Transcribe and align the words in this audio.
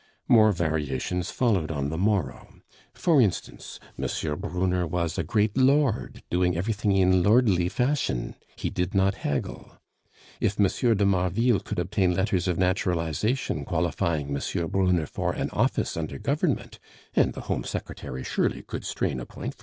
More 0.27 0.51
variations 0.51 1.29
followed 1.29 1.69
on 1.69 1.89
the 1.89 1.97
morrow. 1.99 2.55
For 2.91 3.21
instance 3.21 3.79
M. 4.01 4.39
Brunner 4.39 4.87
was 4.87 5.15
a 5.19 5.23
great 5.23 5.55
lord, 5.55 6.23
doing 6.31 6.57
everything 6.57 6.93
in 6.93 7.21
lordly 7.21 7.69
fashion; 7.69 8.33
he 8.55 8.71
did 8.71 8.95
not 8.95 9.13
haggle. 9.13 9.77
If 10.39 10.59
M. 10.59 10.97
de 10.97 11.05
Marville 11.05 11.59
could 11.59 11.77
obtain 11.77 12.15
letters 12.15 12.47
of 12.47 12.57
naturalization, 12.57 13.63
qualifying 13.63 14.35
M. 14.35 14.67
Brunner 14.69 15.05
for 15.05 15.33
an 15.33 15.51
office 15.51 15.95
under 15.95 16.17
Government 16.17 16.79
(and 17.15 17.33
the 17.33 17.41
Home 17.41 17.63
Secretary 17.63 18.23
surely 18.23 18.63
could 18.63 18.83
strain 18.83 19.19
a 19.19 19.27
point 19.27 19.53
for 19.53 19.59
M. 19.59 19.59